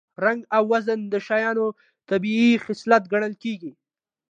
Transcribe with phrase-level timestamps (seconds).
[0.25, 1.67] رنګ او وزن د شیانو
[2.09, 3.71] طبیعي خصلت ګڼل کېږي